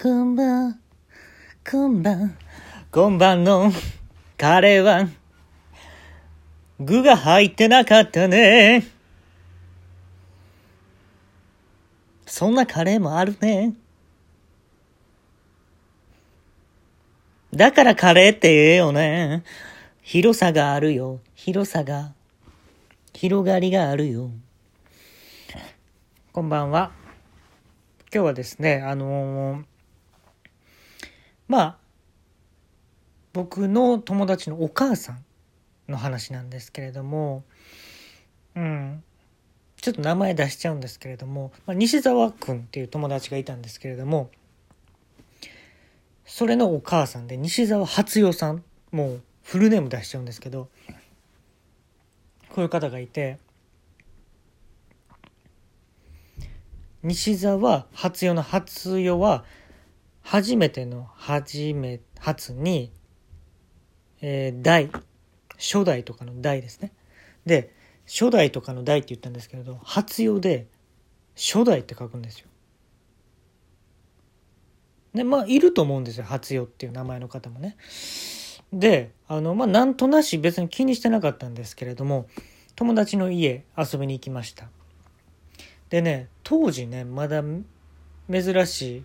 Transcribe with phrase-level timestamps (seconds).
[0.00, 0.80] こんばん、
[1.70, 2.36] こんばん、
[2.90, 3.70] こんばんの
[4.36, 5.06] カレーは、
[6.80, 8.84] 具が入ってなかったね。
[12.26, 13.74] そんなカレーもあるね。
[17.54, 19.44] だからカレーってええよね。
[20.00, 21.20] 広さがあるよ。
[21.34, 22.14] 広さが。
[23.12, 24.30] 広がりがあるよ。
[26.32, 26.92] こんばんは。
[28.12, 29.71] 今日はですね、あのー
[31.52, 31.76] まあ、
[33.34, 35.22] 僕の友達のお母さん
[35.86, 37.44] の話なんですけれども、
[38.56, 39.04] うん、
[39.82, 44.30] ちょっと名前出しちゃうんですけれども、まあ、西澤君っていう友達がいたんですけれども、
[46.24, 50.70] それのお母さんで西澤初代さん、もうフルネーム出しちゃうんですけど、
[52.48, 53.36] こういう方がいて、
[57.02, 59.44] 西澤初代の初代は、
[60.22, 62.92] 初めての初め、初に、
[64.20, 64.90] えー、代、
[65.58, 66.92] 初代とかの代ですね。
[67.44, 67.74] で、
[68.06, 70.66] 初代とかの代って言ったんですけれど、初代で
[71.36, 72.46] 初代って書くんですよ。
[75.14, 76.24] で、まあ、いると思うんですよ。
[76.24, 77.76] 初代っていう名前の方もね。
[78.72, 82.26] で、あの、まあ、なんとなし別に気にしてなかったんですけれども、
[82.74, 84.68] 友達の家遊びに行きました。
[85.90, 87.42] でね、当時ね、まだ
[88.30, 89.04] 珍しい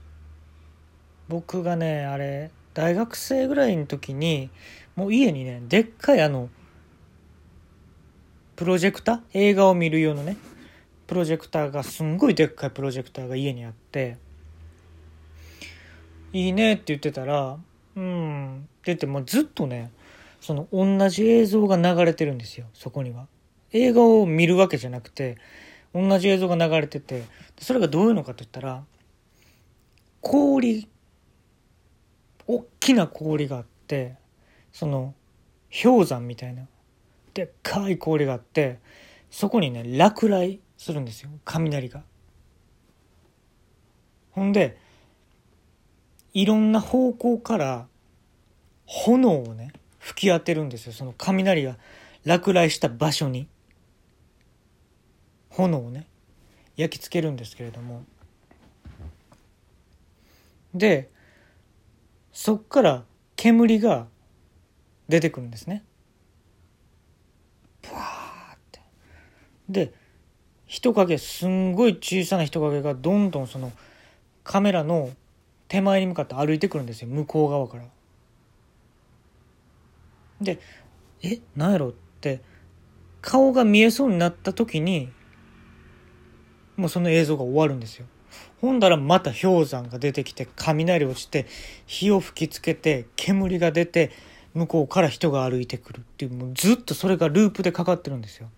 [1.27, 4.49] 僕がねあれ大学生ぐらいの時に
[4.95, 6.49] もう家にねでっかいあの
[8.55, 9.21] プロジェクター？
[9.33, 10.37] 映画を見る用のね
[11.05, 14.17] プロジェクターがすんごいでっかいプロジェクターが家にあって
[16.33, 17.57] いいねって言ってたら
[17.95, 19.91] うんって言ってもうずっとね
[20.41, 23.27] その同じ映像が流れてるんですよそこには。
[23.73, 25.37] 映画を見るわけじゃなくて
[25.93, 27.23] 同じ映像が流れてて
[27.59, 28.83] それがどういうのかと言ったら
[30.21, 30.87] 氷
[32.47, 34.15] 大きな氷があって
[34.71, 35.13] その
[35.83, 36.63] 氷山みたいな
[37.33, 38.79] でっかい氷があって
[39.29, 41.29] そこにね落雷するんですよ。
[41.43, 42.03] 雷が。
[44.31, 44.77] ほんで
[46.33, 47.87] いろんな方向から
[48.85, 50.93] 炎をね吹き当てるんですよ。
[50.93, 51.77] その雷が
[52.23, 53.47] 落雷した場所に。
[55.49, 56.07] 炎をね
[56.75, 58.05] 焼き付けるんですけれども。
[60.73, 61.09] で
[62.39, 63.03] そっから
[63.35, 64.05] 煙が
[65.09, 65.83] 出てくるんですね。
[67.81, 68.79] ブワーって。
[69.67, 69.91] で
[70.67, 73.71] 人影すんごい小さな人影がどんどんその
[74.43, 75.09] カメラの
[75.67, 77.85] 手前に向かって歩いてくるんですよ向こう側から。
[80.39, 80.59] で
[81.23, 82.43] え何やろって
[83.19, 85.09] 顔が見えそうになった時に
[86.75, 88.05] もうその映像が終わるんですよ。
[88.61, 91.45] ほんだらまた氷山が出てきて雷落ちて
[91.85, 94.11] 火を吹きつけて煙が出て
[94.53, 95.99] 向こうから人が歩いてくる。
[95.99, 98.49] っていうもうずっとそれがループでかかってるんですよ。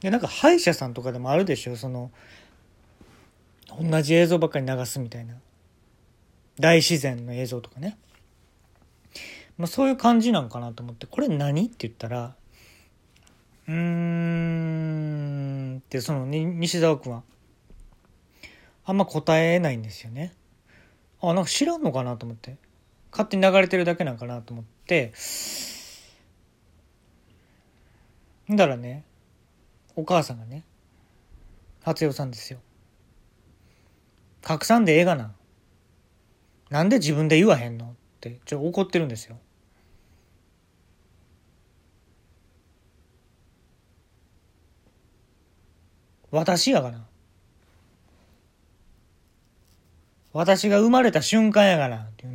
[0.00, 1.76] でなんか歯医者さんとかでもあるでしょ？
[1.76, 2.10] その
[3.78, 5.34] 同じ映像ばっかり流すみたいな。
[6.58, 7.98] 大自然の映像とかね、
[9.58, 11.06] まあ、そういう感じなんかなと思って。
[11.06, 11.66] これ何？
[11.66, 12.34] って言ったら
[13.68, 15.09] うーん。
[15.90, 17.24] ってその西澤君は。
[18.84, 20.32] あんま答えないんですよね。
[21.20, 22.58] あなんか知らんのかなと思って。
[23.10, 25.12] 勝手に流れてるだけなんかなと思って。
[28.48, 29.04] だからね
[29.96, 30.64] お母さんがね
[31.82, 32.60] 初代さんですよ。
[34.42, 35.34] 拡散でええがな。
[36.70, 37.88] なんで自分で言わへんのっ
[38.20, 39.38] てちょ怒ってるんですよ。
[46.30, 47.06] 私やがな。
[50.32, 51.96] 私が生まれた瞬間やがな。
[51.96, 52.32] っていう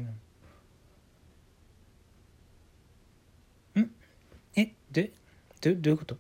[3.76, 3.82] の。
[3.84, 3.92] ん？
[4.56, 4.74] え？
[4.92, 5.12] で、
[5.62, 6.18] ど、どういうこと？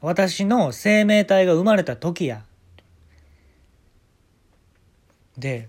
[0.00, 2.44] 私の生命体が生まれた時や。
[5.36, 5.68] で、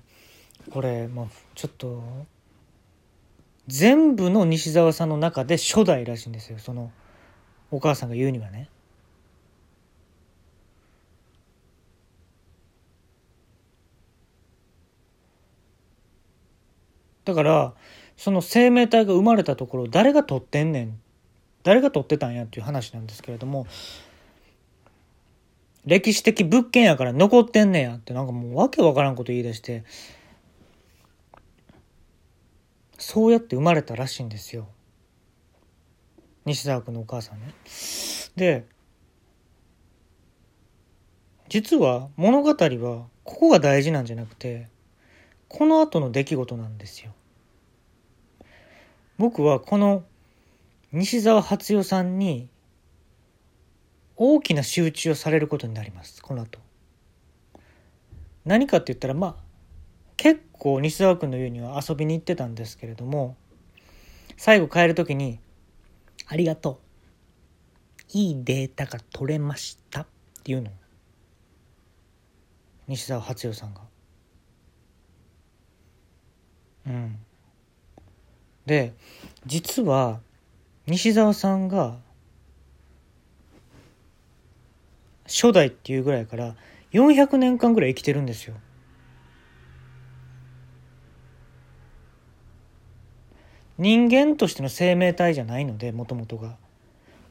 [0.71, 2.03] これ、もう、ちょっと、
[3.65, 6.59] 全部の西澤さんの中で初代らしいんですよ。
[6.59, 6.91] その、
[7.71, 8.69] お母さんが言うにはね。
[17.29, 17.73] だから
[18.17, 20.99] その生命体が生まれたところ誰が取ってんねん
[21.61, 23.67] 誰が取ってたんやっていう話なんですけれども
[25.85, 29.83] 歴史的物件やから残ってんねんやってなんかもうわけわからんこと言い出して
[32.97, 34.67] そうやって生まれたらしいんですよ
[36.45, 37.53] 西澤君のお母さんね。
[38.35, 38.65] で
[41.47, 44.67] 実は物語はここが大事なんじゃなくて
[45.47, 47.11] この後の出来事なんですよ。
[49.19, 50.05] 僕はこの
[50.93, 52.49] 西澤初代さんに
[54.15, 56.59] 大きな集中をされることになりますこの後。
[58.45, 59.35] 何かって言ったらまあ
[60.15, 63.35] 結構西澤君の家には遊びに行ってたんですけれども
[64.37, 65.39] 最後帰る時に
[66.25, 66.81] 「ありがと
[68.13, 70.07] ういいデータが取れました」っ
[70.43, 70.71] ていうの
[72.87, 73.81] 西澤初代さんが。
[76.87, 77.19] うん、
[78.65, 78.93] で
[79.45, 80.19] 実は
[80.85, 81.97] 西澤さんが
[85.25, 86.55] 初代っていうぐらいから
[86.91, 88.55] 400年間ぐらい生きてるんですよ。
[93.77, 96.57] 人間としての生命体じゃないのでもともとが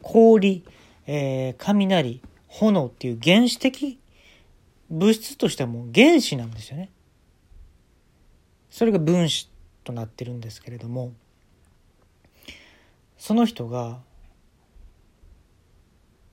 [0.01, 0.65] 氷、
[1.07, 3.99] えー、雷炎っていう原始的
[4.89, 6.91] 物質としてはもう原子なんですよね。
[8.71, 9.51] それが分子
[9.89, 11.13] となってるんですけれども
[13.17, 13.99] その人が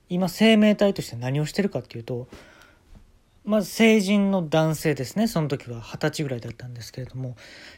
[0.08, 2.28] 今生命体として何をしてるかっていうと
[3.44, 5.28] まず成人の男性ですね。
[5.28, 7.36] その時は二十歳ぐらいだったんですけれども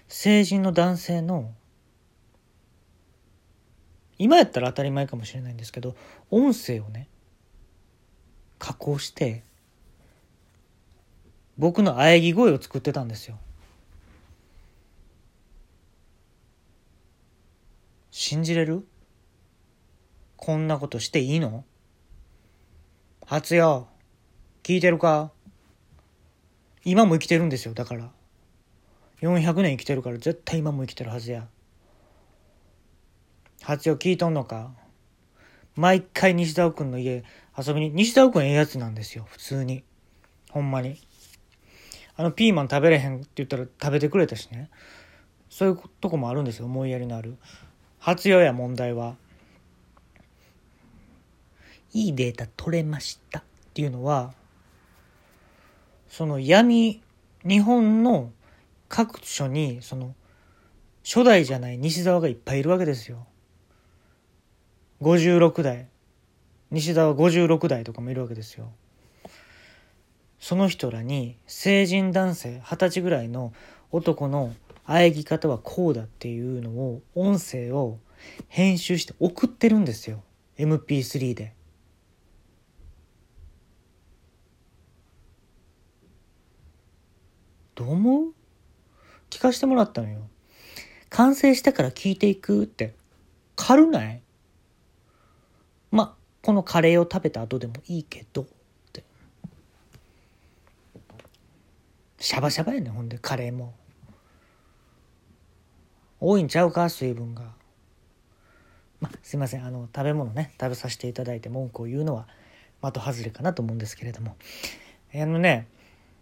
[0.09, 1.53] 成人の男性の
[4.19, 5.95] 今やったら当たり前かもしれないんですけど
[6.31, 7.09] 音声をね
[8.59, 9.45] 加工して
[11.57, 13.39] 僕の喘ぎ声を作ってたんですよ。
[18.11, 18.87] 信じれる？
[20.37, 21.65] こんなことしていいの？
[23.27, 23.89] 初よ
[24.63, 25.31] 聞いてるか？
[26.85, 28.11] 今も生きてるんですよだから。
[29.21, 31.49] 400年生きてるから絶対今も生きてるはずや。
[33.63, 34.71] 初よ聞いとんのか？
[35.77, 37.25] 毎回西田君の家
[37.57, 39.85] 遊びに西田君ええやつなんですよ普通に。
[40.51, 40.99] ほんまに。
[42.17, 44.71] あのピーマン食べれへんって言ったら食べてくれたしね。
[45.51, 47.37] そういうとこもあるんですよ思いやりのある。
[47.99, 49.17] 発用や問題は
[51.93, 53.43] いいデータ取れましたっ
[53.75, 54.33] ていうのは
[56.09, 57.01] その闇
[57.47, 58.33] 日本の
[58.89, 60.15] 各所にその
[61.05, 63.27] 初代じゃない西沢がいっぱいいるわけですよ。
[65.01, 65.87] 56代
[66.71, 68.71] 西沢56代とかもいるわけですよ。
[70.39, 73.53] その人らに成人男性二十歳ぐらいの
[73.91, 74.55] 男の
[74.89, 77.99] 喘ぎ方はこうだっていうのを音声を
[78.49, 80.23] 編集して送ってるんですよ。
[80.57, 81.53] MP3 で。
[87.75, 88.33] どう思う？
[89.31, 90.21] 聞かしてもらったのよ。
[91.11, 92.95] 完成してから聞いていくって。
[93.57, 94.23] 軽ない？
[95.91, 98.43] まこのカレーを食べた後でもいいけど。
[98.43, 98.47] っ
[98.93, 99.05] て。
[102.19, 103.75] シャバシャバやねほんでカレーも。
[106.21, 106.89] 多いんちゃうか？
[106.89, 107.45] 水分が。
[109.01, 109.65] まあすいません。
[109.65, 112.27] あの食べ物ね食べさせていただいて文句を言うのは
[112.83, 114.37] 的外れかなと思うんですけれども。
[115.15, 115.69] あのね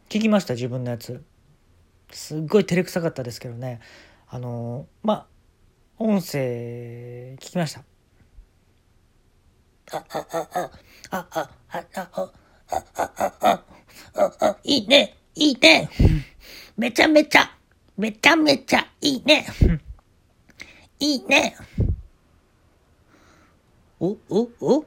[0.09, 0.55] 聞きました？
[0.55, 1.23] 自分のやつ。
[2.13, 3.81] すっごい照れくさかったですけどね。
[4.29, 5.27] あのまあ
[5.99, 7.83] 音声聞きました？
[9.93, 10.71] あああああ
[11.11, 12.09] ああああ
[12.99, 13.63] あ
[14.15, 15.89] あああいいねいいね
[16.77, 17.51] めちゃめちゃ
[17.97, 19.47] めちゃめちゃいいね
[21.17, 21.57] いいね
[23.99, 24.85] お、お、お？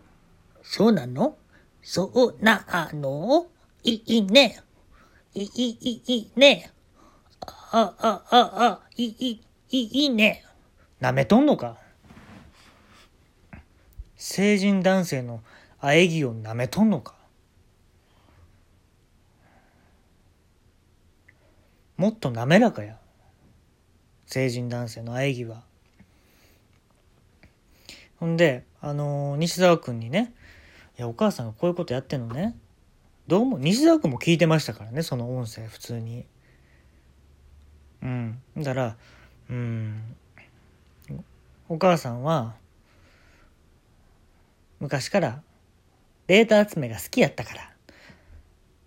[0.62, 1.36] そうなの？
[1.82, 3.48] そうなの？
[3.84, 4.62] いいね。
[5.34, 6.72] いい、いい、ね。
[7.42, 10.46] あ、あ、あ、あ、いい、いい、いいね。
[11.00, 11.78] なめとんのか？
[14.16, 15.42] 成人男性の
[15.82, 17.16] 喘ぎをなめとんのか？
[21.98, 23.00] もっと滑らかや。
[24.28, 25.64] 成人男性の喘ぎは。
[28.20, 30.34] ほんであのー、西澤君にね
[31.00, 32.56] 「いやお母さんがこういうことやってんのね。
[33.28, 36.26] どうも西澤君も聞いてましたからねその音声普通に。
[38.02, 38.42] うん。
[38.58, 38.98] だから
[39.50, 40.16] うん。
[41.70, 42.56] お母さんは
[44.80, 45.42] 昔から
[46.28, 47.72] データ集めが好きやったから。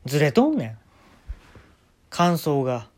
[0.05, 0.79] ずれとんねん。
[2.11, 2.92] 感想が。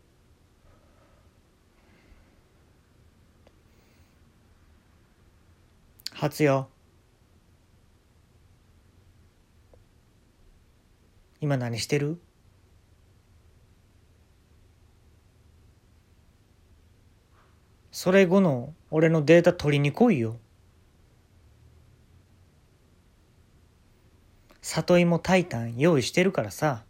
[6.24, 6.70] 初よ
[11.42, 12.18] 今何してる？
[17.92, 20.38] それ後の俺のデータ取りに来いよ。
[24.62, 26.84] 里芋タイタン用意してるからさ。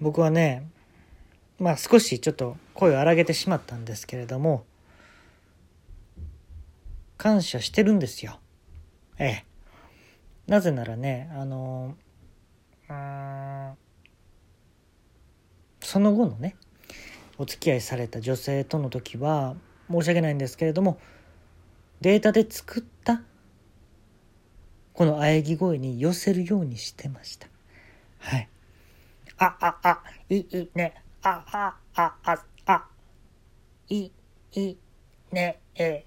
[0.00, 0.68] 僕はね
[1.58, 4.64] まあ少しちょっと声を荒げてしまったんですけれども
[7.16, 8.38] 感謝してるんですよ。
[9.18, 9.44] ええ。
[10.46, 11.96] なぜならねあの
[15.80, 16.56] その後のね
[17.36, 19.56] お付き合いされた女性との時は
[19.90, 20.98] 申し訳ないんですけれども
[22.00, 23.22] データで作った
[24.92, 27.46] この喘ぎ声に寄せるようにしてました。
[28.18, 28.48] はい。
[29.38, 32.88] あああいいねあああああ
[33.88, 34.10] い
[34.52, 34.76] い
[35.32, 36.04] ねえ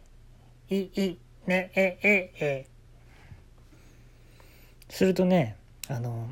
[0.69, 2.67] いいねえええ。
[4.89, 5.55] するとね
[5.88, 6.29] あの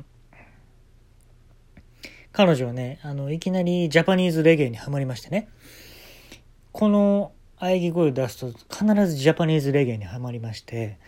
[2.32, 5.48] 彼女はねあのいきなりジャパニーズレゲエにはまりましてね。
[6.72, 10.98] この喘ぎ声を出すと必ずジャパニーズレゲエにはまりまして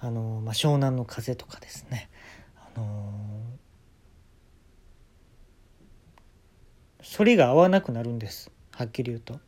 [0.00, 2.08] あの、まあ、湘南の風とかですね
[2.74, 3.12] あの
[7.16, 8.50] 反りが合わなくなるんです。
[8.72, 9.38] はっきり言うと。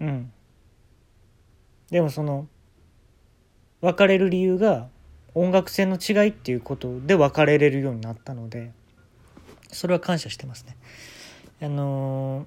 [0.00, 0.32] うん。
[1.90, 2.48] でもその
[3.80, 4.88] 別れる理由が
[5.34, 8.72] 音楽性の違いっていうことで別れれるようになったので
[9.72, 10.76] それは感謝してますね。
[11.62, 12.46] あの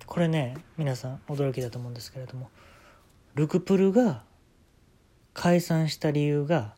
[0.00, 2.50] ー、これね皆さん驚きだと思うんですけれども
[3.34, 4.22] ルクプルが
[5.34, 6.74] 解散した理由が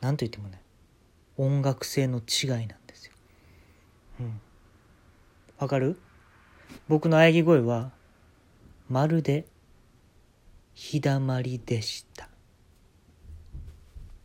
[0.00, 0.62] 何と言ってもね
[1.36, 3.12] 音楽性の違いなんですよ。
[4.20, 4.40] うん。
[5.60, 6.00] わかる？
[6.88, 7.90] 僕の喘ぎ声は
[8.88, 9.44] まるで
[10.72, 12.29] 日だまりでした。